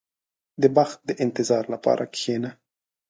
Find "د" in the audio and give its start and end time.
0.61-0.63, 1.09-1.09